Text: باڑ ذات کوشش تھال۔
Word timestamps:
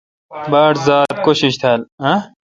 باڑ 0.51 0.73
ذات 0.85 1.15
کوشش 1.25 1.53
تھال۔ 1.61 1.81